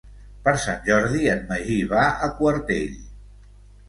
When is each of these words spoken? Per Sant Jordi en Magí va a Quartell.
Per 0.45 0.51
Sant 0.61 0.79
Jordi 0.87 1.27
en 1.33 1.43
Magí 1.51 1.75
va 1.91 2.05
a 2.29 2.31
Quartell. 2.39 2.97